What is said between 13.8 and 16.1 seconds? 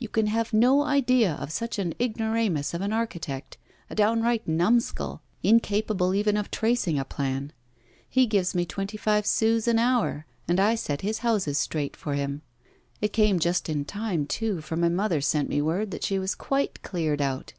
time, too, for my mother sent me word that